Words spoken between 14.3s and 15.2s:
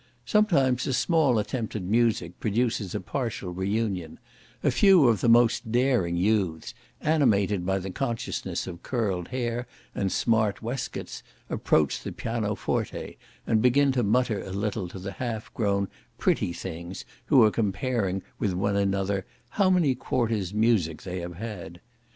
a little to the